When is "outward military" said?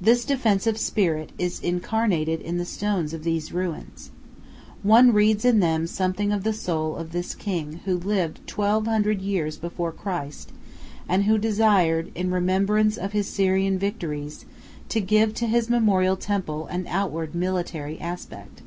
16.88-18.00